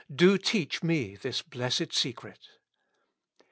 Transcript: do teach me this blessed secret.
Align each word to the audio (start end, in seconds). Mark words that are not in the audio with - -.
do 0.11 0.35
teach 0.35 0.81
me 0.81 1.15
this 1.15 1.43
blessed 1.43 1.93
secret. 1.93 2.39